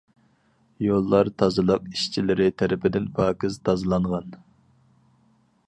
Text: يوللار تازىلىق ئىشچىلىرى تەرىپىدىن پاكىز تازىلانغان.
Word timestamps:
يوللار 0.85 1.27
تازىلىق 1.41 1.85
ئىشچىلىرى 1.91 2.47
تەرىپىدىن 2.63 3.05
پاكىز 3.19 3.61
تازىلانغان. 3.69 4.35